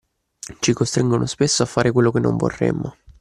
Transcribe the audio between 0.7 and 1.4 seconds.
costringono